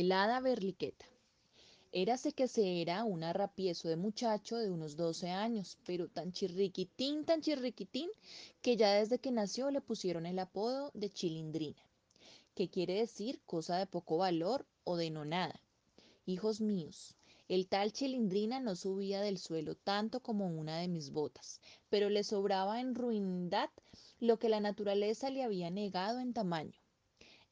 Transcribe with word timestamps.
El 0.00 0.10
hada 0.10 0.40
Berliqueta. 0.40 1.06
Érase 1.92 2.32
que 2.32 2.48
se 2.48 2.82
era 2.82 3.04
un 3.04 3.22
arrapiezo 3.22 3.88
de 3.88 3.94
muchacho 3.94 4.56
de 4.56 4.68
unos 4.68 4.96
12 4.96 5.30
años, 5.30 5.78
pero 5.86 6.08
tan 6.08 6.32
chirriquitín, 6.32 7.24
tan 7.24 7.42
chirriquitín, 7.42 8.10
que 8.60 8.76
ya 8.76 8.92
desde 8.94 9.20
que 9.20 9.30
nació 9.30 9.70
le 9.70 9.80
pusieron 9.80 10.26
el 10.26 10.40
apodo 10.40 10.90
de 10.94 11.10
Chilindrina, 11.10 11.80
que 12.56 12.68
quiere 12.68 12.94
decir 12.94 13.40
cosa 13.46 13.76
de 13.78 13.86
poco 13.86 14.16
valor 14.16 14.66
o 14.82 14.96
de 14.96 15.10
no 15.10 15.24
nada. 15.24 15.60
Hijos 16.26 16.60
míos, 16.60 17.14
el 17.46 17.68
tal 17.68 17.92
Chilindrina 17.92 18.58
no 18.58 18.74
subía 18.74 19.20
del 19.20 19.38
suelo 19.38 19.76
tanto 19.76 20.18
como 20.18 20.48
una 20.48 20.76
de 20.76 20.88
mis 20.88 21.12
botas, 21.12 21.60
pero 21.88 22.10
le 22.10 22.24
sobraba 22.24 22.80
en 22.80 22.96
ruindad 22.96 23.70
lo 24.18 24.40
que 24.40 24.48
la 24.48 24.58
naturaleza 24.58 25.30
le 25.30 25.44
había 25.44 25.70
negado 25.70 26.18
en 26.18 26.32
tamaño. 26.32 26.80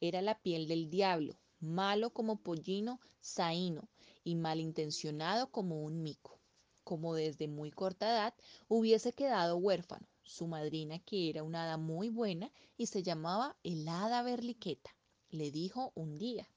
Era 0.00 0.22
la 0.22 0.36
piel 0.43 0.66
del 0.66 0.90
diablo, 0.90 1.36
malo 1.63 2.11
como 2.11 2.43
pollino 2.43 3.01
zaino 3.23 3.89
y 4.25 4.34
malintencionado 4.34 5.51
como 5.53 5.84
un 5.84 6.03
mico. 6.03 6.41
Como 6.83 7.15
desde 7.15 7.47
muy 7.47 7.70
corta 7.70 8.11
edad 8.11 8.34
hubiese 8.66 9.12
quedado 9.12 9.57
huérfano, 9.57 10.09
su 10.25 10.48
madrina, 10.48 10.98
que 10.98 11.30
era 11.30 11.45
una 11.45 11.62
hada 11.62 11.77
muy 11.77 12.09
buena 12.09 12.51
y 12.77 12.87
se 12.87 13.05
llamaba 13.05 13.56
el 13.62 13.87
hada 13.87 14.23
Berliqueta, 14.23 14.91
le 15.30 15.53
dijo 15.53 15.93
un 15.95 16.19
día, 16.19 16.48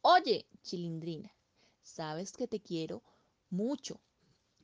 Oye, 0.00 0.46
Chilindrina, 0.62 1.30
sabes 1.82 2.32
que 2.32 2.48
te 2.48 2.60
quiero 2.60 3.02
mucho, 3.50 4.00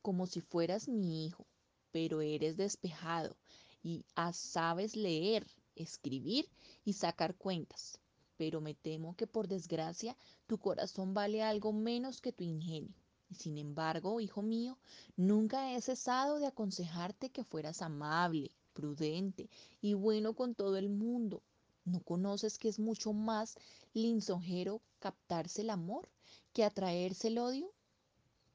como 0.01 0.25
si 0.25 0.41
fueras 0.41 0.87
mi 0.87 1.27
hijo, 1.27 1.45
pero 1.91 2.21
eres 2.21 2.57
despejado 2.57 3.37
y 3.83 4.05
sabes 4.33 4.95
leer, 4.95 5.45
escribir 5.75 6.49
y 6.83 6.93
sacar 6.93 7.35
cuentas 7.35 8.00
pero 8.41 8.59
me 8.59 8.73
temo 8.73 9.15
que 9.15 9.27
por 9.27 9.47
desgracia 9.47 10.17
tu 10.47 10.57
corazón 10.57 11.13
vale 11.13 11.43
algo 11.43 11.73
menos 11.73 12.21
que 12.21 12.33
tu 12.33 12.43
ingenio. 12.43 12.95
Sin 13.37 13.59
embargo, 13.59 14.19
hijo 14.19 14.41
mío, 14.41 14.79
nunca 15.15 15.71
he 15.71 15.79
cesado 15.79 16.39
de 16.39 16.47
aconsejarte 16.47 17.29
que 17.29 17.43
fueras 17.43 17.83
amable, 17.83 18.49
prudente 18.73 19.47
y 19.79 19.93
bueno 19.93 20.33
con 20.33 20.55
todo 20.55 20.77
el 20.77 20.89
mundo. 20.89 21.43
¿No 21.85 21.99
conoces 21.99 22.57
que 22.57 22.67
es 22.67 22.79
mucho 22.79 23.13
más 23.13 23.59
lisonjero 23.93 24.81
captarse 24.97 25.61
el 25.61 25.69
amor 25.69 26.09
que 26.51 26.63
atraerse 26.63 27.27
el 27.27 27.37
odio? 27.37 27.71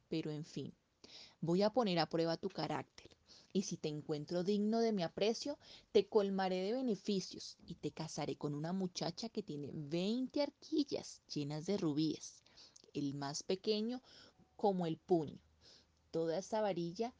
Pero 0.08 0.33
en 0.33 0.44
fin, 0.44 0.74
voy 1.41 1.62
a 1.62 1.70
poner 1.70 2.00
a 2.00 2.08
prueba 2.08 2.36
tu 2.36 2.48
carácter 2.48 3.16
y 3.56 3.62
si 3.62 3.78
te 3.78 3.88
encuentro 3.88 4.44
digno 4.44 4.80
de 4.80 4.92
mi 4.92 5.02
aprecio, 5.02 5.56
te 5.90 6.06
colmaré 6.06 6.60
de 6.60 6.74
beneficios 6.74 7.56
y 7.66 7.76
te 7.76 7.90
casaré 7.90 8.36
con 8.36 8.54
una 8.54 8.74
muchacha 8.74 9.30
que 9.30 9.42
tiene 9.42 9.70
20 9.72 10.42
arquillas 10.42 11.22
llenas 11.32 11.64
de 11.64 11.78
rubíes, 11.78 12.42
el 12.92 13.14
más 13.14 13.42
pequeño 13.42 14.02
como 14.56 14.84
el 14.84 14.98
puño. 14.98 15.40
Toda 16.10 16.36
esa 16.36 16.60
varilla 16.60 17.14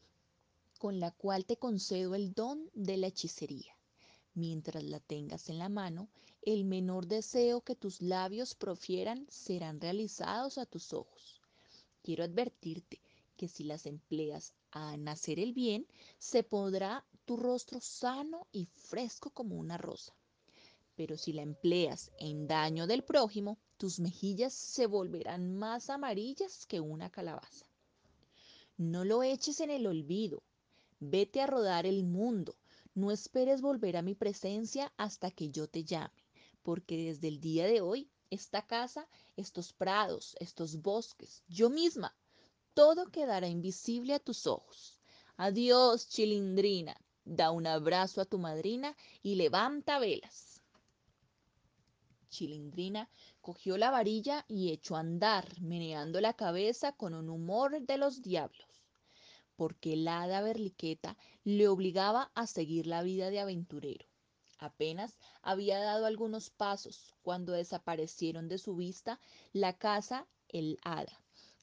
con 0.77 0.99
la 0.99 1.09
cual 1.09 1.43
te 1.43 1.57
concedo 1.57 2.13
el 2.13 2.35
don 2.35 2.69
de 2.75 2.97
la 2.97 3.07
hechicería. 3.07 3.75
Mientras 4.35 4.83
la 4.83 4.99
tengas 4.99 5.49
en 5.49 5.57
la 5.57 5.69
mano, 5.69 6.07
el 6.43 6.65
menor 6.65 7.07
deseo 7.07 7.61
que 7.61 7.75
tus 7.75 7.99
labios 7.99 8.53
profieran 8.53 9.25
serán 9.27 9.81
realizados 9.81 10.59
a 10.59 10.67
tus 10.67 10.93
ojos. 10.93 11.41
Quiero 12.03 12.23
advertirte 12.23 13.01
que 13.37 13.47
si 13.47 13.63
las 13.63 13.85
empleas 13.85 14.53
a 14.71 14.97
nacer 14.97 15.39
el 15.39 15.53
bien, 15.53 15.87
se 16.17 16.43
podrá 16.43 17.05
tu 17.25 17.37
rostro 17.37 17.79
sano 17.79 18.47
y 18.51 18.65
fresco 18.65 19.29
como 19.29 19.55
una 19.55 19.77
rosa. 19.77 20.13
Pero 20.95 21.17
si 21.17 21.31
la 21.31 21.43
empleas 21.43 22.11
en 22.17 22.47
daño 22.47 22.87
del 22.87 23.03
prójimo, 23.03 23.59
tus 23.77 23.99
mejillas 23.99 24.53
se 24.53 24.87
volverán 24.87 25.55
más 25.55 25.89
amarillas 25.89 26.65
que 26.65 26.79
una 26.79 27.11
calabaza. 27.11 27.67
No 28.77 29.05
lo 29.05 29.23
eches 29.23 29.59
en 29.59 29.69
el 29.69 29.85
olvido. 29.85 30.41
Vete 30.99 31.41
a 31.41 31.47
rodar 31.47 31.85
el 31.85 32.03
mundo. 32.03 32.55
No 32.95 33.11
esperes 33.11 33.61
volver 33.61 33.97
a 33.97 34.01
mi 34.01 34.15
presencia 34.15 34.91
hasta 34.97 35.29
que 35.29 35.51
yo 35.51 35.67
te 35.67 35.83
llame, 35.83 36.25
porque 36.63 36.97
desde 36.97 37.27
el 37.27 37.39
día 37.39 37.67
de 37.67 37.81
hoy, 37.81 38.09
esta 38.31 38.65
casa, 38.65 39.07
estos 39.35 39.73
prados, 39.73 40.35
estos 40.39 40.81
bosques, 40.81 41.43
yo 41.47 41.69
misma 41.69 42.15
todo 42.77 43.07
quedará 43.09 43.47
invisible 43.47 44.13
a 44.13 44.19
tus 44.19 44.45
ojos. 44.45 44.99
Adiós, 45.35 46.09
chilindrina. 46.09 46.95
Da 47.25 47.49
un 47.49 47.65
abrazo 47.65 48.21
a 48.21 48.25
tu 48.25 48.37
madrina 48.37 48.95
y 49.23 49.33
levanta 49.33 49.97
velas. 49.97 50.61
Chilindrina 52.29 53.09
cogió 53.41 53.79
la 53.79 53.89
varilla 53.89 54.45
y 54.47 54.71
echó 54.71 54.95
a 54.95 54.99
andar, 54.99 55.59
meneando 55.59 56.21
la 56.21 56.33
cabeza 56.33 56.91
con 56.91 57.15
un 57.15 57.31
humor 57.31 57.81
de 57.81 57.97
los 57.97 58.21
diablos, 58.21 58.69
porque 59.55 59.93
el 59.93 60.07
hada 60.07 60.41
Berliqueta 60.41 61.17
le 61.43 61.67
obligaba 61.67 62.31
a 62.35 62.45
seguir 62.45 62.85
la 62.85 63.01
vida 63.01 63.31
de 63.31 63.39
aventurero. 63.39 64.05
Apenas 64.59 65.17
había 65.41 65.79
dado 65.79 66.05
algunos 66.05 66.51
pasos 66.51 67.15
cuando 67.23 67.53
desaparecieron 67.53 68.47
de 68.47 68.59
su 68.59 68.75
vista 68.75 69.19
la 69.51 69.73
casa, 69.73 70.27
el 70.47 70.77
hada, 70.83 71.19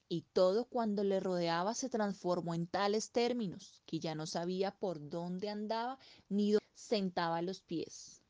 y 0.07 0.21
todo 0.33 0.65
cuando 0.65 1.03
le 1.03 1.19
rodeaba 1.19 1.73
se 1.73 1.89
transformó 1.89 2.53
en 2.53 2.67
tales 2.67 3.11
términos 3.11 3.81
que 3.85 3.99
ya 3.99 4.13
no 4.13 4.27
sabía 4.27 4.71
por 4.71 5.09
dónde 5.09 5.49
andaba 5.49 5.97
ni 6.29 6.51
dónde 6.51 6.65
sentaba 6.75 7.41
los 7.41 7.61
pies. 7.61 8.21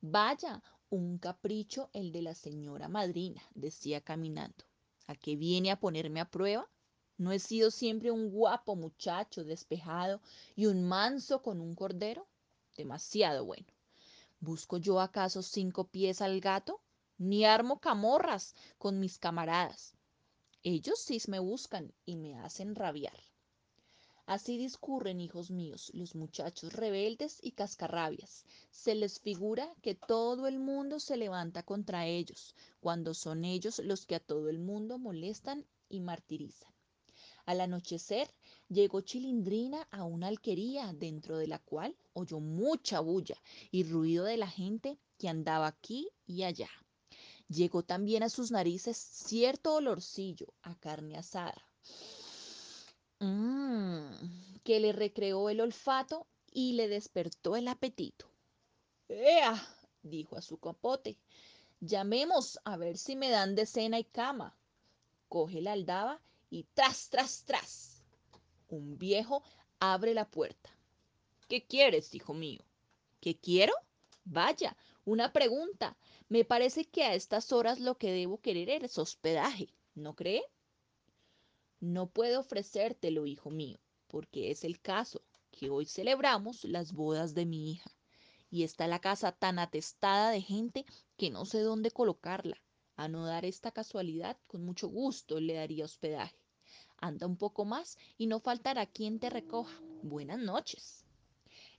Vaya, 0.00 0.62
un 0.90 1.18
capricho 1.18 1.90
el 1.92 2.12
de 2.12 2.22
la 2.22 2.34
señora 2.34 2.88
madrina, 2.88 3.42
decía 3.54 4.00
caminando. 4.00 4.64
¿A 5.06 5.14
qué 5.14 5.36
viene 5.36 5.70
a 5.70 5.80
ponerme 5.80 6.20
a 6.20 6.30
prueba? 6.30 6.68
¿No 7.18 7.32
he 7.32 7.38
sido 7.38 7.70
siempre 7.70 8.10
un 8.10 8.30
guapo 8.30 8.76
muchacho 8.76 9.44
despejado 9.44 10.20
y 10.54 10.66
un 10.66 10.84
manso 10.84 11.42
con 11.42 11.60
un 11.60 11.74
cordero? 11.74 12.26
Demasiado 12.76 13.44
bueno. 13.44 13.66
¿Busco 14.40 14.76
yo 14.76 15.00
acaso 15.00 15.42
cinco 15.42 15.84
pies 15.84 16.20
al 16.20 16.40
gato? 16.40 16.80
Ni 17.18 17.44
armo 17.44 17.78
camorras 17.78 18.54
con 18.78 18.98
mis 18.98 19.18
camaradas. 19.18 19.94
Ellos 20.64 21.00
sí 21.00 21.20
me 21.26 21.40
buscan 21.40 21.92
y 22.04 22.16
me 22.16 22.36
hacen 22.38 22.76
rabiar. 22.76 23.18
Así 24.26 24.56
discurren, 24.56 25.20
hijos 25.20 25.50
míos, 25.50 25.90
los 25.92 26.14
muchachos 26.14 26.72
rebeldes 26.72 27.40
y 27.42 27.50
cascarrabias. 27.50 28.44
Se 28.70 28.94
les 28.94 29.18
figura 29.18 29.74
que 29.82 29.96
todo 29.96 30.46
el 30.46 30.60
mundo 30.60 31.00
se 31.00 31.16
levanta 31.16 31.64
contra 31.64 32.06
ellos, 32.06 32.54
cuando 32.78 33.12
son 33.12 33.44
ellos 33.44 33.80
los 33.80 34.06
que 34.06 34.14
a 34.14 34.20
todo 34.20 34.48
el 34.48 34.60
mundo 34.60 34.98
molestan 34.98 35.66
y 35.88 35.98
martirizan. 35.98 36.72
Al 37.44 37.60
anochecer 37.60 38.32
llegó 38.68 39.00
Chilindrina 39.00 39.88
a 39.90 40.04
una 40.04 40.28
alquería 40.28 40.92
dentro 40.92 41.36
de 41.36 41.48
la 41.48 41.58
cual 41.58 41.96
oyó 42.12 42.38
mucha 42.38 43.00
bulla 43.00 43.36
y 43.72 43.82
ruido 43.82 44.24
de 44.24 44.36
la 44.36 44.48
gente 44.48 45.00
que 45.18 45.28
andaba 45.28 45.66
aquí 45.66 46.08
y 46.24 46.44
allá. 46.44 46.70
Llegó 47.52 47.82
también 47.82 48.22
a 48.22 48.30
sus 48.30 48.50
narices 48.50 48.96
cierto 48.96 49.74
olorcillo 49.74 50.54
a 50.62 50.74
carne 50.76 51.18
asada, 51.18 51.62
mmm, 53.18 54.10
que 54.64 54.80
le 54.80 54.92
recreó 54.92 55.50
el 55.50 55.60
olfato 55.60 56.26
y 56.50 56.72
le 56.72 56.88
despertó 56.88 57.56
el 57.56 57.68
apetito. 57.68 58.26
¡Ea! 59.08 59.62
dijo 60.02 60.36
a 60.38 60.40
su 60.40 60.58
capote. 60.58 61.18
Llamemos 61.80 62.58
a 62.64 62.78
ver 62.78 62.96
si 62.96 63.16
me 63.16 63.28
dan 63.28 63.54
de 63.54 63.66
cena 63.66 63.98
y 63.98 64.04
cama. 64.04 64.56
Coge 65.28 65.60
la 65.60 65.72
aldaba 65.72 66.22
y 66.48 66.64
tras, 66.72 67.10
tras, 67.10 67.44
tras. 67.44 68.02
Un 68.68 68.96
viejo 68.96 69.42
abre 69.78 70.14
la 70.14 70.30
puerta. 70.30 70.70
¿Qué 71.48 71.66
quieres, 71.66 72.14
hijo 72.14 72.32
mío? 72.32 72.62
¿Qué 73.20 73.36
quiero? 73.36 73.74
Vaya, 74.24 74.74
una 75.04 75.32
pregunta. 75.32 75.96
Me 76.28 76.44
parece 76.44 76.84
que 76.84 77.04
a 77.04 77.14
estas 77.14 77.52
horas 77.52 77.80
lo 77.80 77.98
que 77.98 78.12
debo 78.12 78.40
querer 78.40 78.84
es 78.84 78.98
hospedaje, 78.98 79.68
¿no 79.94 80.14
cree? 80.14 80.42
No 81.80 82.08
puedo 82.08 82.40
ofrecértelo, 82.40 83.26
hijo 83.26 83.50
mío, 83.50 83.78
porque 84.06 84.50
es 84.50 84.64
el 84.64 84.80
caso 84.80 85.22
que 85.50 85.70
hoy 85.70 85.86
celebramos 85.86 86.64
las 86.64 86.92
bodas 86.92 87.34
de 87.34 87.44
mi 87.44 87.72
hija, 87.72 87.90
y 88.50 88.62
está 88.62 88.86
la 88.86 89.00
casa 89.00 89.32
tan 89.32 89.58
atestada 89.58 90.30
de 90.30 90.40
gente 90.40 90.86
que 91.16 91.30
no 91.30 91.44
sé 91.44 91.60
dónde 91.60 91.90
colocarla. 91.90 92.62
A 92.96 93.08
no 93.08 93.24
dar 93.24 93.44
esta 93.44 93.72
casualidad, 93.72 94.36
con 94.46 94.64
mucho 94.64 94.88
gusto 94.88 95.40
le 95.40 95.54
daría 95.54 95.84
hospedaje. 95.84 96.36
Anda 96.98 97.26
un 97.26 97.36
poco 97.36 97.64
más 97.64 97.98
y 98.16 98.26
no 98.26 98.38
faltará 98.38 98.86
quien 98.86 99.18
te 99.18 99.30
recoja. 99.30 99.80
Buenas 100.02 100.38
noches. 100.38 101.04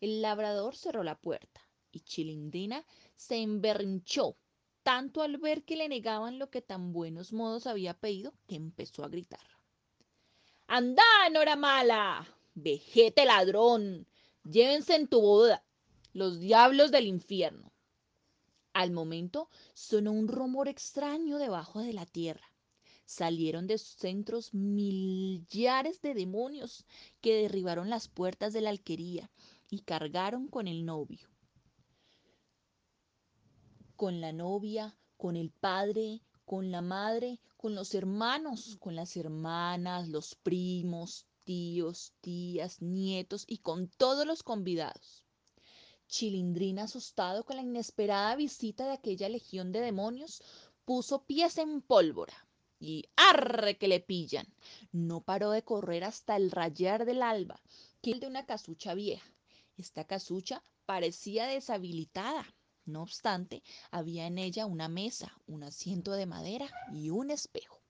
El 0.02 0.22
labrador 0.22 0.76
cerró 0.76 1.04
la 1.04 1.18
puerta 1.18 1.62
y 1.94 2.02
Chilindrina 2.02 2.84
se 3.24 3.38
emberrinchó 3.38 4.38
tanto 4.84 5.22
al 5.22 5.38
ver 5.38 5.64
que 5.64 5.78
le 5.78 5.88
negaban 5.88 6.40
lo 6.40 6.50
que 6.50 6.62
tan 6.62 6.92
buenos 6.92 7.32
modos 7.32 7.68
había 7.68 7.94
pedido 7.94 8.34
que 8.48 8.56
empezó 8.56 9.04
a 9.04 9.08
gritar. 9.08 9.48
¡Anda, 10.68 11.04
Nora 11.32 11.56
mala! 11.56 12.28
¡Vejete 12.54 13.26
ladrón! 13.26 14.08
Llévense 14.44 14.96
en 14.96 15.08
tu 15.08 15.22
boda 15.22 15.64
los 16.12 16.40
diablos 16.40 16.92
del 16.92 17.08
infierno. 17.08 17.72
Al 18.74 18.92
momento 18.92 19.50
sonó 19.74 20.12
un 20.12 20.28
rumor 20.28 20.68
extraño 20.68 21.38
debajo 21.38 21.80
de 21.80 21.94
la 21.94 22.06
tierra. 22.06 22.52
Salieron 23.06 23.68
de 23.68 23.78
sus 23.78 23.96
centros 23.96 24.54
millares 24.54 26.02
de 26.02 26.14
demonios 26.14 26.86
que 27.22 27.44
derribaron 27.44 27.90
las 27.90 28.10
puertas 28.10 28.52
de 28.52 28.62
la 28.62 28.70
alquería 28.70 29.32
y 29.70 29.80
cargaron 29.80 30.48
con 30.48 30.68
el 30.68 30.86
novio, 30.86 31.33
con 34.04 34.20
la 34.20 34.34
novia, 34.34 34.94
con 35.16 35.38
el 35.38 35.50
padre, 35.50 36.20
con 36.44 36.72
la 36.72 36.82
madre, 36.82 37.40
con 37.56 37.74
los 37.74 37.96
hermanos, 37.96 38.76
con 38.82 38.98
las 38.98 39.16
hermanas, 39.16 40.10
los 40.10 40.36
primos, 40.36 41.26
tíos, 41.46 42.12
tías, 42.20 42.82
nietos 42.82 43.46
y 43.48 43.60
con 43.60 43.88
todos 43.88 44.28
los 44.28 44.44
convidados. 44.44 45.24
Chilindrina, 46.10 46.84
asustado 46.84 47.46
con 47.46 47.56
la 47.56 47.62
inesperada 47.62 48.36
visita 48.36 48.86
de 48.88 48.92
aquella 48.92 49.30
legión 49.30 49.72
de 49.72 49.80
demonios, 49.80 50.44
puso 50.84 51.24
pies 51.24 51.58
en 51.58 51.82
pólvora 51.82 52.36
y 52.82 53.06
arre 53.16 53.78
que 53.78 53.88
le 53.88 54.02
pillan. 54.02 54.54
No 54.92 55.22
paró 55.22 55.52
de 55.52 55.64
correr 55.64 56.04
hasta 56.04 56.36
el 56.36 56.52
rayar 56.52 57.06
del 57.06 57.22
alba, 57.22 57.62
que 58.02 58.12
el 58.12 58.20
de 58.20 58.28
una 58.28 58.46
casucha 58.46 58.96
vieja. 58.96 59.32
Esta 59.78 60.04
casucha 60.04 60.62
parecía 60.86 61.48
deshabilitada. 61.48 62.46
No 62.86 63.02
obstante, 63.02 63.64
había 63.92 64.28
en 64.28 64.38
ella 64.38 64.66
una 64.66 64.90
mesa, 64.90 65.32
un 65.48 65.64
asiento 65.64 66.12
de 66.14 66.26
madera 66.26 66.70
y 66.92 67.10
un 67.10 67.32
espejo. 67.32 67.82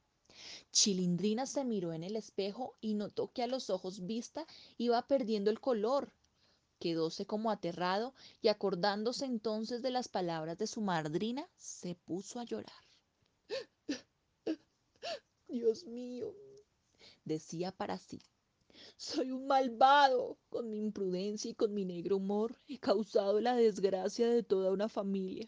Chilindrina 0.72 1.46
se 1.46 1.64
miró 1.64 1.94
en 1.94 2.04
el 2.04 2.16
espejo 2.16 2.76
y 2.82 2.94
notó 2.94 3.32
que 3.32 3.44
a 3.44 3.48
los 3.48 3.70
ojos 3.70 4.06
vista 4.06 4.46
iba 4.78 5.02
perdiendo 5.08 5.50
el 5.50 5.60
color. 5.60 6.12
Quedóse 6.80 7.26
como 7.26 7.50
aterrado 7.50 8.14
y 8.42 8.50
acordándose 8.50 9.26
entonces 9.26 9.82
de 9.82 9.92
las 9.92 10.08
palabras 10.08 10.58
de 10.58 10.68
su 10.68 10.82
madrina, 10.82 11.48
se 11.56 11.96
puso 11.96 12.40
a 12.40 12.44
llorar. 12.44 12.84
Dios 15.48 15.86
mío, 15.86 16.36
decía 17.24 17.72
para 17.72 17.98
sí. 17.98 18.22
Soy 19.04 19.32
un 19.32 19.48
malvado. 19.48 20.38
Con 20.48 20.70
mi 20.70 20.78
imprudencia 20.78 21.52
y 21.52 21.56
con 21.56 21.74
mi 21.74 21.84
negro 21.84 22.16
humor 22.16 22.58
he 22.70 22.80
causado 22.80 23.42
la 23.42 23.54
desgracia 23.54 24.30
de 24.30 24.44
toda 24.44 24.72
una 24.72 24.88
familia. 24.88 25.46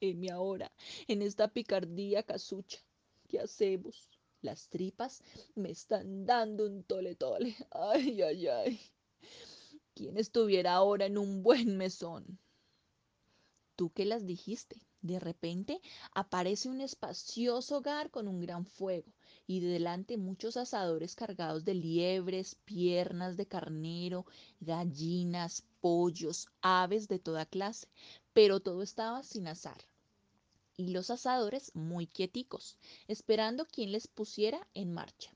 Heme 0.00 0.30
ahora 0.30 0.70
en 1.08 1.20
esta 1.20 1.48
picardía 1.48 2.22
casucha. 2.22 2.78
¿Qué 3.26 3.40
hacemos? 3.40 4.08
Las 4.40 4.68
tripas 4.68 5.20
me 5.56 5.72
están 5.72 6.26
dando 6.26 6.64
un 6.64 6.84
tole 6.84 7.16
tole. 7.16 7.56
Ay, 7.72 8.22
ay, 8.22 8.46
ay. 8.46 8.80
¿Quién 9.92 10.16
estuviera 10.16 10.74
ahora 10.74 11.06
en 11.06 11.18
un 11.18 11.42
buen 11.42 11.76
mesón? 11.76 12.38
¿Tú 13.74 13.90
qué 13.90 14.04
las 14.04 14.26
dijiste? 14.26 14.85
De 15.06 15.20
repente 15.20 15.80
aparece 16.12 16.68
un 16.68 16.80
espacioso 16.80 17.76
hogar 17.78 18.10
con 18.10 18.26
un 18.26 18.40
gran 18.40 18.66
fuego 18.66 19.12
y 19.46 19.60
delante 19.60 20.16
muchos 20.16 20.56
asadores 20.56 21.14
cargados 21.14 21.64
de 21.64 21.74
liebres, 21.74 22.56
piernas 22.64 23.36
de 23.36 23.46
carnero, 23.46 24.26
gallinas, 24.58 25.62
pollos, 25.80 26.48
aves 26.60 27.06
de 27.06 27.20
toda 27.20 27.46
clase, 27.46 27.86
pero 28.32 28.58
todo 28.58 28.82
estaba 28.82 29.22
sin 29.22 29.46
asar. 29.46 29.78
Y 30.76 30.88
los 30.88 31.10
asadores 31.10 31.70
muy 31.74 32.08
quieticos, 32.08 32.76
esperando 33.06 33.64
quien 33.66 33.92
les 33.92 34.08
pusiera 34.08 34.66
en 34.74 34.92
marcha. 34.92 35.30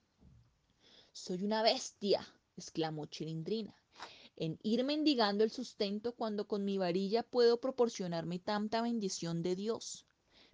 Soy 1.13 1.45
una 1.45 1.63
bestia, 1.63 2.27
exclamó 2.57 3.07
Chilindrina, 3.07 3.77
en 4.41 4.59
ir 4.63 4.85
mendigando 4.85 5.45
el 5.45 5.51
sustento 5.51 6.15
cuando 6.15 6.49
con 6.49 6.65
mi 6.65 6.79
varilla 6.79 7.23
puedo 7.23 7.61
proporcionarme 7.61 8.39
tanta 8.39 8.81
bendición 8.81 9.43
de 9.43 9.55
Dios. 9.55 10.07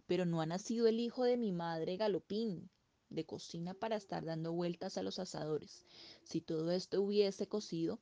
Pero 0.06 0.27
no 0.27 0.41
ha 0.41 0.47
nacido 0.47 0.88
el 0.88 0.99
hijo 0.99 1.23
de 1.23 1.37
mi 1.37 1.53
madre 1.53 1.97
Galopín, 1.97 2.69
de 3.11 3.25
cocina 3.25 3.75
para 3.75 3.94
estar 3.94 4.25
dando 4.25 4.53
vueltas 4.53 4.99
a 4.99 5.05
los 5.05 5.21
asadores. 5.21 5.87
Si 6.25 6.41
todo 6.41 6.73
esto 6.73 7.00
hubiese 7.00 7.47
cocido, 7.47 8.00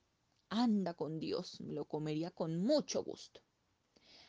anda 0.48 0.94
con 0.94 1.20
Dios, 1.20 1.60
me 1.60 1.74
lo 1.74 1.84
comería 1.84 2.30
con 2.30 2.56
mucho 2.56 3.04
gusto. 3.04 3.42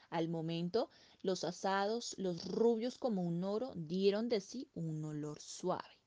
Al 0.09 0.27
momento, 0.27 0.89
los 1.21 1.45
asados, 1.45 2.15
los 2.17 2.43
rubios 2.43 2.97
como 2.97 3.23
un 3.23 3.45
oro, 3.45 3.71
dieron 3.77 4.27
de 4.27 4.41
sí 4.41 4.67
un 4.73 5.05
olor 5.05 5.39
suave. 5.39 6.01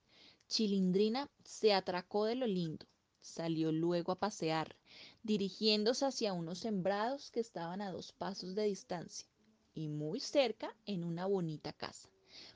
Chilindrina 0.47 1.31
se 1.43 1.73
atracó 1.73 2.27
de 2.27 2.35
lo 2.35 2.47
lindo, 2.47 2.87
salió 3.21 3.73
luego 3.73 4.13
a 4.13 4.19
pasear, 4.19 4.77
dirigiéndose 5.23 6.07
hacia 6.07 6.33
unos 6.33 6.59
sembrados 6.59 7.31
que 7.31 7.41
estaban 7.41 7.81
a 7.81 7.91
dos 7.91 8.13
pasos 8.13 8.55
de 8.55 8.65
distancia 8.65 9.29
y 9.75 9.89
muy 9.89 10.21
cerca 10.21 10.75
en 10.87 11.05
una 11.05 11.27
bonita 11.27 11.73
casa. 11.73 12.09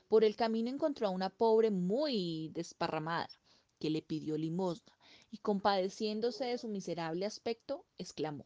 Por 0.07 0.23
el 0.23 0.35
camino 0.35 0.69
encontró 0.69 1.07
a 1.07 1.11
una 1.11 1.29
pobre 1.29 1.71
muy 1.71 2.49
desparramada, 2.53 3.29
que 3.79 3.89
le 3.89 4.01
pidió 4.01 4.37
limosna, 4.37 4.93
y 5.31 5.37
compadeciéndose 5.37 6.45
de 6.45 6.57
su 6.57 6.67
miserable 6.67 7.25
aspecto, 7.25 7.85
exclamó 7.97 8.45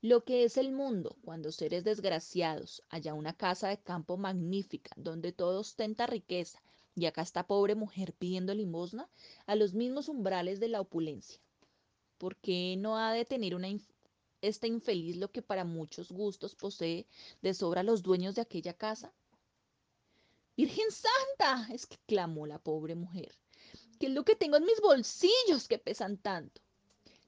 Lo 0.00 0.24
que 0.24 0.44
es 0.44 0.56
el 0.56 0.72
mundo, 0.72 1.16
cuando 1.24 1.50
seres 1.50 1.82
desgraciados 1.82 2.82
haya 2.88 3.14
una 3.14 3.32
casa 3.32 3.68
de 3.68 3.82
campo 3.82 4.16
magnífica, 4.16 4.92
donde 4.96 5.32
todo 5.32 5.60
ostenta 5.60 6.06
riqueza, 6.06 6.62
y 6.94 7.06
acá 7.06 7.22
está 7.22 7.46
pobre 7.46 7.74
mujer 7.74 8.12
pidiendo 8.12 8.54
limosna 8.54 9.08
a 9.46 9.56
los 9.56 9.74
mismos 9.74 10.08
umbrales 10.08 10.60
de 10.60 10.68
la 10.68 10.80
opulencia. 10.80 11.40
¿Por 12.18 12.36
qué 12.36 12.76
no 12.78 12.98
ha 12.98 13.12
de 13.12 13.24
tener 13.24 13.54
una 13.54 13.68
esta 14.42 14.66
infeliz 14.66 15.16
lo 15.16 15.30
que 15.30 15.42
para 15.42 15.64
muchos 15.64 16.10
gustos 16.10 16.54
posee 16.54 17.06
de 17.40 17.54
sobra 17.54 17.82
los 17.82 18.02
dueños 18.02 18.34
de 18.34 18.42
aquella 18.42 18.74
casa? 18.74 19.12
Virgen 20.56 20.90
Santa, 20.90 21.72
exclamó 21.72 22.46
la 22.46 22.58
pobre 22.58 22.94
mujer, 22.94 23.34
¿qué 23.98 24.06
es 24.06 24.12
lo 24.12 24.24
que 24.24 24.36
tengo 24.36 24.56
en 24.56 24.64
mis 24.64 24.80
bolsillos 24.80 25.66
que 25.68 25.78
pesan 25.78 26.18
tanto? 26.18 26.60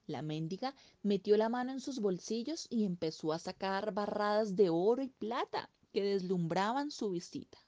La 0.06 0.20
mendiga 0.20 0.74
metió 1.02 1.36
la 1.38 1.48
mano 1.48 1.72
en 1.72 1.80
sus 1.80 2.00
bolsillos 2.00 2.66
y 2.68 2.84
empezó 2.84 3.32
a 3.32 3.38
sacar 3.38 3.94
barradas 3.94 4.54
de 4.54 4.68
oro 4.68 5.02
y 5.02 5.08
plata 5.08 5.70
que 5.92 6.02
deslumbraban 6.02 6.90
su 6.90 7.10
visita. 7.10 7.63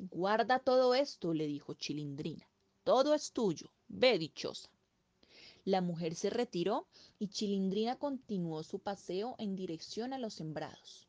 Guarda 0.00 0.60
todo 0.60 0.94
esto, 0.94 1.34
le 1.34 1.48
dijo 1.48 1.74
Chilindrina. 1.74 2.48
Todo 2.84 3.14
es 3.14 3.32
tuyo. 3.32 3.72
Ve, 3.88 4.16
dichosa. 4.16 4.70
La 5.64 5.80
mujer 5.80 6.14
se 6.14 6.30
retiró 6.30 6.86
y 7.18 7.26
Chilindrina 7.28 7.96
continuó 7.96 8.62
su 8.62 8.78
paseo 8.78 9.34
en 9.38 9.56
dirección 9.56 10.12
a 10.12 10.18
los 10.18 10.34
sembrados. 10.34 11.08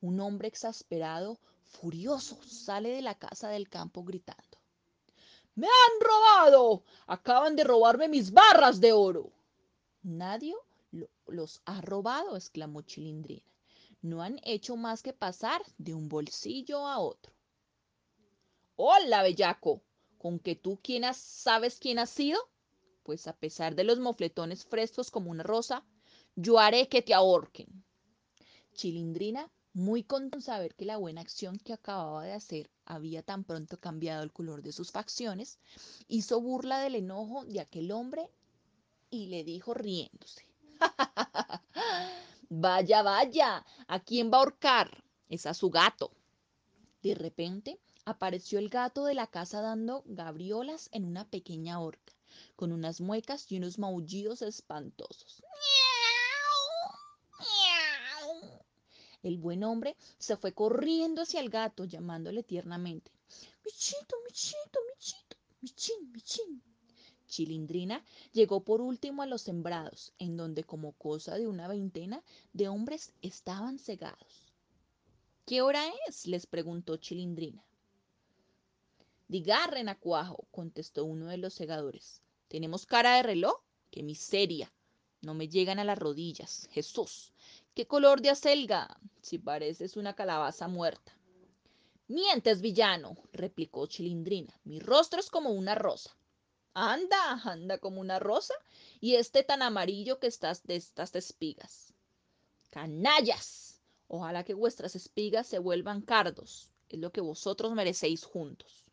Un 0.00 0.18
hombre 0.18 0.48
exasperado, 0.48 1.38
furioso, 1.62 2.42
sale 2.42 2.88
de 2.88 3.02
la 3.02 3.18
casa 3.18 3.50
del 3.50 3.68
campo 3.68 4.02
gritando. 4.02 4.58
¡Me 5.54 5.66
han 5.66 6.00
robado! 6.00 6.84
Acaban 7.06 7.54
de 7.54 7.64
robarme 7.64 8.08
mis 8.08 8.32
barras 8.32 8.80
de 8.80 8.92
oro. 8.92 9.30
Nadie 10.02 10.54
los 11.26 11.60
ha 11.66 11.82
robado, 11.82 12.34
exclamó 12.36 12.80
Chilindrina. 12.80 13.44
No 14.00 14.22
han 14.22 14.40
hecho 14.42 14.76
más 14.76 15.02
que 15.02 15.12
pasar 15.12 15.62
de 15.76 15.92
un 15.92 16.08
bolsillo 16.08 16.86
a 16.86 16.98
otro. 16.98 17.32
Hola, 18.76 19.22
bellaco. 19.22 19.82
¿Con 20.18 20.38
que 20.38 20.56
tú 20.56 20.78
quién 20.82 21.04
sabes 21.14 21.78
quién 21.78 21.98
has 21.98 22.10
sido? 22.10 22.38
Pues 23.02 23.26
a 23.26 23.36
pesar 23.36 23.74
de 23.74 23.84
los 23.84 23.98
mofletones 23.98 24.64
frescos 24.64 25.10
como 25.10 25.30
una 25.30 25.42
rosa, 25.42 25.84
yo 26.36 26.58
haré 26.58 26.88
que 26.88 27.02
te 27.02 27.12
ahorquen. 27.12 27.84
Chilindrina 28.72 29.50
muy 29.74 30.04
contento 30.04 30.38
de 30.38 30.42
saber 30.42 30.74
que 30.74 30.84
la 30.84 30.98
buena 30.98 31.20
acción 31.20 31.58
que 31.58 31.72
acababa 31.72 32.24
de 32.24 32.32
hacer 32.32 32.70
había 32.84 33.22
tan 33.22 33.44
pronto 33.44 33.78
cambiado 33.78 34.22
el 34.22 34.32
color 34.32 34.62
de 34.62 34.72
sus 34.72 34.90
facciones, 34.90 35.58
hizo 36.08 36.40
burla 36.40 36.80
del 36.80 36.96
enojo 36.96 37.44
de 37.44 37.60
aquel 37.60 37.90
hombre 37.90 38.30
y 39.10 39.26
le 39.26 39.44
dijo 39.44 39.72
riéndose. 39.72 40.46
vaya, 42.50 43.02
vaya, 43.02 43.64
¿a 43.86 44.00
quién 44.00 44.30
va 44.30 44.36
a 44.36 44.40
ahorcar? 44.40 45.04
Es 45.28 45.46
a 45.46 45.54
su 45.54 45.70
gato. 45.70 46.12
De 47.02 47.14
repente 47.16 47.80
apareció 48.04 48.58
el 48.58 48.68
gato 48.68 49.04
de 49.04 49.14
la 49.14 49.26
casa 49.26 49.60
dando 49.60 50.04
gabriolas 50.06 50.88
en 50.92 51.04
una 51.04 51.28
pequeña 51.28 51.80
horca, 51.80 52.12
con 52.54 52.72
unas 52.72 53.00
muecas 53.00 53.50
y 53.50 53.56
unos 53.56 53.78
maullidos 53.78 54.40
espantosos. 54.42 55.42
El 59.22 59.38
buen 59.38 59.62
hombre 59.62 59.96
se 60.18 60.36
fue 60.36 60.52
corriendo 60.52 61.22
hacia 61.22 61.40
el 61.40 61.48
gato, 61.48 61.84
llamándole 61.84 62.42
tiernamente. 62.42 63.12
Michito, 63.64 64.16
michito, 64.24 64.80
michito, 64.94 65.36
michín, 65.60 66.12
michín. 66.12 66.62
Chilindrina 67.28 68.04
llegó 68.32 68.62
por 68.62 68.80
último 68.80 69.22
a 69.22 69.26
los 69.26 69.42
sembrados, 69.42 70.12
en 70.18 70.36
donde 70.36 70.64
como 70.64 70.92
cosa 70.92 71.36
de 71.36 71.46
una 71.46 71.68
veintena 71.68 72.22
de 72.52 72.68
hombres 72.68 73.12
estaban 73.22 73.78
cegados. 73.78 74.41
¿Qué 75.44 75.62
hora 75.62 75.84
es? 76.08 76.26
les 76.26 76.46
preguntó 76.46 76.96
Chilindrina. 76.96 77.64
Diga, 79.28 79.66
renacuajo, 79.66 80.46
contestó 80.50 81.04
uno 81.04 81.26
de 81.26 81.38
los 81.38 81.54
segadores. 81.54 82.20
¿Tenemos 82.48 82.86
cara 82.86 83.16
de 83.16 83.22
reloj? 83.22 83.60
¡Qué 83.90 84.02
miseria! 84.02 84.72
No 85.20 85.34
me 85.34 85.48
llegan 85.48 85.78
a 85.78 85.84
las 85.84 85.98
rodillas. 85.98 86.68
Jesús, 86.72 87.32
¿Qué 87.74 87.86
color 87.86 88.20
de 88.20 88.28
acelga? 88.28 89.00
Si 89.22 89.38
pareces 89.38 89.96
una 89.96 90.14
calabaza 90.14 90.68
muerta. 90.68 91.16
Mientes, 92.06 92.60
villano, 92.60 93.16
replicó 93.32 93.86
Chilindrina. 93.86 94.52
Mi 94.64 94.78
rostro 94.78 95.20
es 95.20 95.30
como 95.30 95.50
una 95.50 95.74
rosa. 95.74 96.14
Anda, 96.74 97.40
anda 97.44 97.78
como 97.78 98.02
una 98.02 98.18
rosa, 98.18 98.52
y 99.00 99.14
este 99.14 99.42
tan 99.42 99.62
amarillo 99.62 100.18
que 100.18 100.26
estás 100.26 100.62
de 100.64 100.76
estas 100.76 101.14
espigas. 101.14 101.94
Canallas. 102.68 103.71
Ojalá 104.14 104.44
que 104.44 104.52
vuestras 104.52 104.94
espigas 104.94 105.46
se 105.46 105.58
vuelvan 105.58 106.02
cardos. 106.02 106.68
Es 106.90 106.98
lo 106.98 107.12
que 107.12 107.22
vosotros 107.22 107.72
merecéis 107.72 108.24
juntos. 108.24 108.90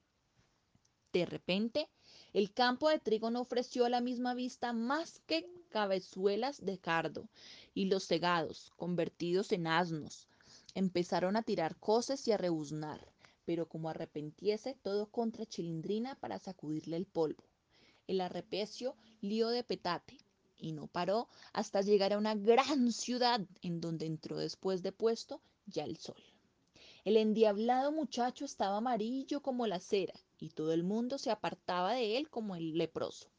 De 1.11 1.25
repente, 1.25 1.89
el 2.31 2.53
campo 2.53 2.88
de 2.88 2.99
trigo 2.99 3.29
no 3.29 3.41
ofreció 3.41 3.83
a 3.83 3.89
la 3.89 3.99
misma 3.99 4.33
vista 4.33 4.71
más 4.71 5.19
que 5.27 5.45
cabezuelas 5.67 6.63
de 6.65 6.77
cardo, 6.77 7.27
y 7.73 7.88
los 7.88 8.07
cegados, 8.07 8.71
convertidos 8.77 9.51
en 9.51 9.67
asnos, 9.67 10.29
empezaron 10.73 11.35
a 11.35 11.43
tirar 11.43 11.75
coces 11.81 12.25
y 12.29 12.31
a 12.31 12.38
rebuznar, 12.38 13.05
pero 13.43 13.67
como 13.67 13.89
arrepentiese 13.89 14.77
todo 14.81 15.07
contra 15.07 15.45
Chilindrina 15.45 16.15
para 16.15 16.39
sacudirle 16.39 16.95
el 16.95 17.05
polvo. 17.05 17.43
El 18.07 18.21
arrepecio 18.21 18.95
lío 19.19 19.49
de 19.49 19.65
petate, 19.65 20.17
y 20.60 20.74
no 20.74 20.88
paró 20.88 21.28
hasta 21.54 21.82
llegar 21.82 22.13
a 22.13 22.18
una 22.18 22.36
gran 22.36 22.92
ciudad 22.92 23.42
en 23.62 23.82
donde 23.82 24.06
entró 24.06 24.38
después 24.38 24.84
de 24.84 24.92
puesto 24.92 25.42
ya 25.66 25.84
el 25.84 25.98
sol. 25.98 26.22
El 27.06 27.18
endiablado 27.18 27.92
muchacho 27.92 28.46
estaba 28.46 28.78
amarillo 28.78 29.42
como 29.42 29.66
la 29.66 29.80
cera 29.80 30.13
y 30.38 30.50
todo 30.50 30.74
el 30.74 30.84
mundo 30.84 31.18
se 31.18 31.32
apartaba 31.32 31.94
de 31.94 32.18
él 32.18 32.30
como 32.30 32.56
el 32.56 32.78
leproso. 32.78 33.30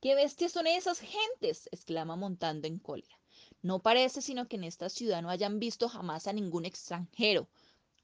¿Qué 0.00 0.14
bestias 0.14 0.52
son 0.52 0.66
esas 0.66 1.00
gentes? 1.00 1.68
exclama 1.72 2.16
montando 2.16 2.66
en 2.66 2.78
cólera. 2.78 3.18
No 3.62 3.80
parece 3.80 4.22
sino 4.22 4.48
que 4.48 4.56
en 4.56 4.64
esta 4.64 4.88
ciudad 4.88 5.22
no 5.22 5.30
hayan 5.30 5.58
visto 5.58 5.88
jamás 5.88 6.26
a 6.26 6.32
ningún 6.32 6.64
extranjero. 6.64 7.48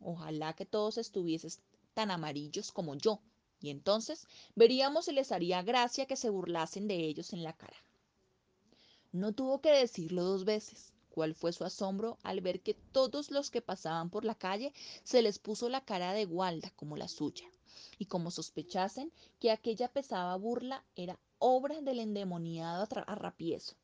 Ojalá 0.00 0.52
que 0.54 0.66
todos 0.66 0.98
estuviesen 0.98 1.52
tan 1.94 2.10
amarillos 2.10 2.72
como 2.72 2.96
yo, 2.96 3.20
y 3.60 3.70
entonces 3.70 4.26
veríamos 4.54 5.06
si 5.06 5.12
les 5.12 5.32
haría 5.32 5.62
gracia 5.62 6.06
que 6.06 6.16
se 6.16 6.28
burlasen 6.28 6.88
de 6.88 6.96
ellos 6.96 7.32
en 7.32 7.42
la 7.42 7.52
cara. 7.52 7.76
No 9.14 9.32
tuvo 9.32 9.60
que 9.60 9.70
decirlo 9.70 10.24
dos 10.24 10.44
veces. 10.44 10.92
¿Cuál 11.08 11.36
fue 11.36 11.52
su 11.52 11.64
asombro 11.64 12.18
al 12.24 12.40
ver 12.40 12.62
que 12.62 12.74
todos 12.74 13.30
los 13.30 13.48
que 13.48 13.62
pasaban 13.62 14.10
por 14.10 14.24
la 14.24 14.34
calle 14.34 14.72
se 15.04 15.22
les 15.22 15.38
puso 15.38 15.68
la 15.68 15.84
cara 15.84 16.12
de 16.12 16.24
gualda 16.24 16.72
como 16.74 16.96
la 16.96 17.06
suya? 17.06 17.48
Y 17.96 18.06
como 18.06 18.32
sospechasen 18.32 19.12
que 19.38 19.52
aquella 19.52 19.86
pesada 19.86 20.34
burla 20.34 20.84
era 20.96 21.16
obra 21.38 21.80
del 21.80 22.00
endemoniado 22.00 22.88
arrapiezo, 23.06 23.76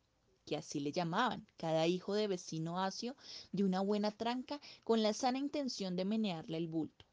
que 0.46 0.56
así 0.56 0.80
le 0.80 0.90
llamaban, 0.90 1.46
cada 1.56 1.87
hijo 1.87 2.14
de 2.14 2.26
vecino 2.26 2.82
asio 2.82 3.14
de 3.52 3.62
una 3.62 3.82
buena 3.82 4.10
tranca 4.10 4.60
con 4.82 5.00
la 5.00 5.12
sana 5.12 5.38
intención 5.38 5.94
de 5.94 6.06
menearle 6.06 6.56
el 6.56 6.66
bulto. 6.66 7.04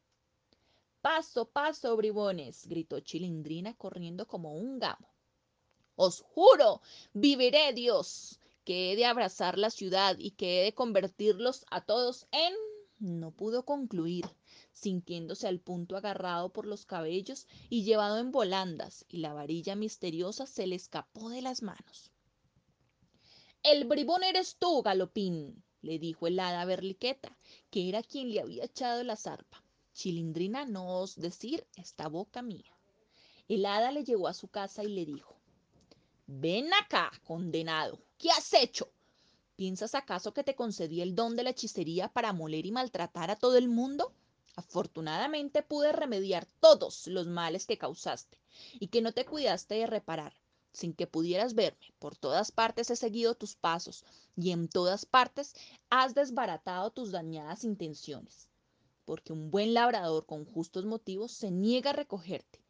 Paso, 1.02 1.44
paso, 1.44 1.96
bribones, 1.96 2.66
gritó 2.66 2.98
Chilindrina 2.98 3.74
corriendo 3.74 4.26
como 4.26 4.54
un 4.54 4.80
gamo. 4.80 5.06
Os 6.00 6.20
juro, 6.20 6.80
viviré 7.12 7.72
Dios, 7.72 8.38
que 8.64 8.92
he 8.92 8.96
de 8.96 9.04
abrazar 9.04 9.58
la 9.58 9.68
ciudad 9.68 10.16
y 10.16 10.30
que 10.30 10.60
he 10.60 10.64
de 10.66 10.72
convertirlos 10.72 11.66
a 11.72 11.80
todos 11.80 12.28
en... 12.30 12.54
No 13.00 13.32
pudo 13.32 13.64
concluir, 13.64 14.24
sintiéndose 14.72 15.48
al 15.48 15.58
punto 15.58 15.96
agarrado 15.96 16.52
por 16.52 16.66
los 16.66 16.86
cabellos 16.86 17.48
y 17.68 17.82
llevado 17.82 18.18
en 18.18 18.30
volandas, 18.30 19.06
y 19.08 19.16
la 19.16 19.32
varilla 19.32 19.74
misteriosa 19.74 20.46
se 20.46 20.68
le 20.68 20.76
escapó 20.76 21.30
de 21.30 21.42
las 21.42 21.62
manos. 21.62 22.12
El 23.64 23.84
bribón 23.84 24.22
eres 24.22 24.54
tú, 24.56 24.82
galopín, 24.82 25.64
le 25.82 25.98
dijo 25.98 26.28
el 26.28 26.38
hada 26.38 26.64
Berliqueta, 26.64 27.36
que 27.70 27.88
era 27.88 28.04
quien 28.04 28.30
le 28.30 28.40
había 28.40 28.66
echado 28.66 29.02
la 29.02 29.16
zarpa. 29.16 29.64
Chilindrina 29.94 30.64
no 30.64 31.00
os 31.00 31.16
decir 31.16 31.66
esta 31.74 32.06
boca 32.06 32.40
mía. 32.40 32.72
El 33.48 33.66
hada 33.66 33.90
le 33.90 34.04
llevó 34.04 34.28
a 34.28 34.34
su 34.34 34.46
casa 34.46 34.84
y 34.84 34.88
le 34.90 35.04
dijo, 35.04 35.38
Ven 36.30 36.74
acá, 36.74 37.10
condenado. 37.24 37.98
¿Qué 38.18 38.30
has 38.30 38.52
hecho? 38.52 38.92
¿Piensas 39.56 39.94
acaso 39.94 40.34
que 40.34 40.44
te 40.44 40.54
concedí 40.54 41.00
el 41.00 41.14
don 41.14 41.36
de 41.36 41.42
la 41.42 41.50
hechicería 41.50 42.12
para 42.12 42.34
moler 42.34 42.66
y 42.66 42.70
maltratar 42.70 43.30
a 43.30 43.36
todo 43.36 43.56
el 43.56 43.70
mundo? 43.70 44.12
Afortunadamente 44.54 45.62
pude 45.62 45.90
remediar 45.90 46.46
todos 46.60 47.06
los 47.06 47.28
males 47.28 47.64
que 47.64 47.78
causaste 47.78 48.38
y 48.78 48.88
que 48.88 49.00
no 49.00 49.12
te 49.12 49.24
cuidaste 49.24 49.76
de 49.76 49.86
reparar. 49.86 50.34
Sin 50.70 50.92
que 50.92 51.06
pudieras 51.06 51.54
verme, 51.54 51.94
por 51.98 52.14
todas 52.14 52.52
partes 52.52 52.90
he 52.90 52.96
seguido 52.96 53.34
tus 53.34 53.56
pasos 53.56 54.04
y 54.36 54.50
en 54.50 54.68
todas 54.68 55.06
partes 55.06 55.54
has 55.88 56.14
desbaratado 56.14 56.90
tus 56.90 57.10
dañadas 57.10 57.64
intenciones. 57.64 58.50
Porque 59.06 59.32
un 59.32 59.50
buen 59.50 59.72
labrador 59.72 60.26
con 60.26 60.44
justos 60.44 60.84
motivos 60.84 61.32
se 61.32 61.50
niega 61.50 61.88
a 61.88 61.94
recogerte. 61.94 62.60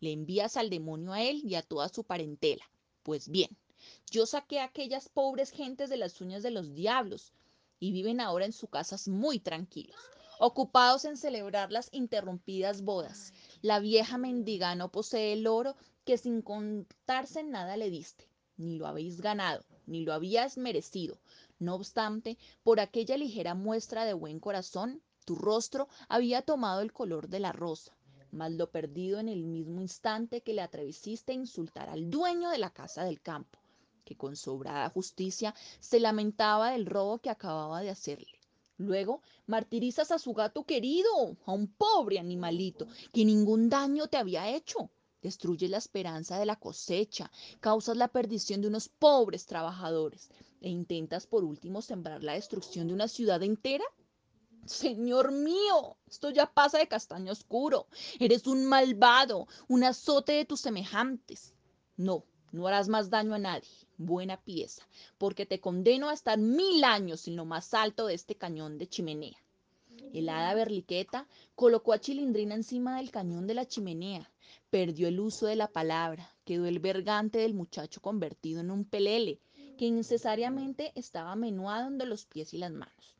Le 0.00 0.12
envías 0.12 0.56
al 0.56 0.70
demonio 0.70 1.12
a 1.12 1.20
él 1.20 1.42
y 1.44 1.56
a 1.56 1.62
toda 1.62 1.90
su 1.90 2.04
parentela 2.04 2.64
pues 3.02 3.28
bien, 3.28 3.56
yo 4.10 4.26
saqué 4.26 4.60
a 4.60 4.64
aquellas 4.64 5.08
pobres 5.08 5.50
gentes 5.50 5.90
de 5.90 5.96
las 5.96 6.20
uñas 6.20 6.42
de 6.42 6.50
los 6.50 6.74
diablos 6.74 7.32
y 7.80 7.92
viven 7.92 8.20
ahora 8.20 8.44
en 8.44 8.52
sus 8.52 8.70
casas 8.70 9.08
muy 9.08 9.40
tranquilos, 9.40 9.96
ocupados 10.38 11.04
en 11.04 11.16
celebrar 11.16 11.72
las 11.72 11.88
interrumpidas 11.92 12.82
bodas. 12.82 13.32
La 13.60 13.80
vieja 13.80 14.18
mendiga 14.18 14.74
no 14.74 14.90
posee 14.92 15.32
el 15.32 15.46
oro 15.46 15.76
que 16.04 16.18
sin 16.18 16.42
contarse 16.42 17.42
nada 17.42 17.76
le 17.76 17.90
diste, 17.90 18.28
ni 18.56 18.76
lo 18.76 18.86
habéis 18.86 19.20
ganado, 19.20 19.64
ni 19.86 20.04
lo 20.04 20.12
habías 20.12 20.58
merecido. 20.58 21.18
No 21.58 21.74
obstante, 21.74 22.38
por 22.62 22.80
aquella 22.80 23.16
ligera 23.16 23.54
muestra 23.54 24.04
de 24.04 24.14
buen 24.14 24.40
corazón, 24.40 25.02
tu 25.24 25.34
rostro 25.36 25.88
había 26.08 26.42
tomado 26.42 26.80
el 26.80 26.92
color 26.92 27.28
de 27.28 27.40
la 27.40 27.52
rosa, 27.52 27.96
mas 28.32 28.50
lo 28.52 28.70
perdido 28.70 29.20
en 29.20 29.28
el 29.28 29.44
mismo 29.44 29.80
instante 29.80 30.40
que 30.40 30.54
le 30.54 30.62
atreviste 30.62 31.32
a 31.32 31.36
insultar 31.36 31.88
al 31.88 32.10
dueño 32.10 32.50
de 32.50 32.58
la 32.58 32.70
casa 32.70 33.04
del 33.04 33.20
campo, 33.20 33.58
que 34.04 34.16
con 34.16 34.34
sobrada 34.34 34.88
justicia 34.88 35.54
se 35.78 36.00
lamentaba 36.00 36.72
del 36.72 36.86
robo 36.86 37.18
que 37.18 37.30
acababa 37.30 37.82
de 37.82 37.90
hacerle. 37.90 38.40
Luego 38.78 39.22
martirizas 39.46 40.10
a 40.10 40.18
su 40.18 40.32
gato 40.32 40.64
querido, 40.64 41.36
a 41.44 41.52
un 41.52 41.68
pobre 41.68 42.18
animalito 42.18 42.88
que 43.12 43.24
ningún 43.24 43.68
daño 43.68 44.08
te 44.08 44.16
había 44.16 44.48
hecho. 44.48 44.90
Destruyes 45.20 45.70
la 45.70 45.78
esperanza 45.78 46.38
de 46.38 46.46
la 46.46 46.56
cosecha, 46.56 47.30
causas 47.60 47.96
la 47.96 48.08
perdición 48.08 48.60
de 48.60 48.66
unos 48.66 48.88
pobres 48.88 49.46
trabajadores 49.46 50.30
e 50.60 50.68
intentas 50.68 51.26
por 51.26 51.44
último 51.44 51.80
sembrar 51.80 52.24
la 52.24 52.32
destrucción 52.32 52.88
de 52.88 52.94
una 52.94 53.06
ciudad 53.06 53.40
entera. 53.42 53.84
Señor 54.66 55.32
mío, 55.32 55.96
esto 56.06 56.30
ya 56.30 56.46
pasa 56.46 56.78
de 56.78 56.86
castaño 56.86 57.32
oscuro. 57.32 57.88
Eres 58.20 58.46
un 58.46 58.64
malvado, 58.64 59.48
un 59.68 59.82
azote 59.82 60.32
de 60.32 60.44
tus 60.44 60.60
semejantes. 60.60 61.52
No, 61.96 62.24
no 62.52 62.68
harás 62.68 62.88
más 62.88 63.10
daño 63.10 63.34
a 63.34 63.38
nadie. 63.38 63.68
Buena 63.96 64.36
pieza, 64.36 64.86
porque 65.18 65.46
te 65.46 65.60
condeno 65.60 66.08
a 66.08 66.14
estar 66.14 66.38
mil 66.38 66.84
años 66.84 67.26
en 67.26 67.36
lo 67.36 67.44
más 67.44 67.74
alto 67.74 68.06
de 68.06 68.14
este 68.14 68.36
cañón 68.36 68.78
de 68.78 68.88
chimenea. 68.88 69.36
El 70.12 70.28
hada 70.28 70.54
Berliqueta 70.54 71.26
colocó 71.54 71.92
a 71.92 71.98
Chilindrina 71.98 72.54
encima 72.54 72.96
del 72.98 73.10
cañón 73.10 73.46
de 73.46 73.54
la 73.54 73.66
chimenea, 73.66 74.30
perdió 74.70 75.08
el 75.08 75.18
uso 75.20 75.46
de 75.46 75.56
la 75.56 75.68
palabra, 75.68 76.34
quedó 76.44 76.66
el 76.66 76.78
vergante 76.78 77.38
del 77.38 77.54
muchacho 77.54 78.00
convertido 78.00 78.60
en 78.60 78.70
un 78.70 78.84
pelele, 78.84 79.40
que 79.76 79.86
innecesariamente 79.86 80.92
estaba 80.94 81.34
menuado 81.34 81.90
de 81.90 82.06
los 82.06 82.26
pies 82.26 82.54
y 82.54 82.58
las 82.58 82.72
manos. 82.72 83.16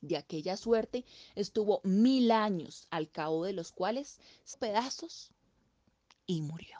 De 0.00 0.16
aquella 0.16 0.56
suerte 0.56 1.04
estuvo 1.34 1.80
mil 1.84 2.30
años, 2.30 2.86
al 2.90 3.10
cabo 3.10 3.44
de 3.44 3.52
los 3.52 3.72
cuales 3.72 4.18
pedazos 4.58 5.30
y 6.26 6.42
murió. 6.42 6.79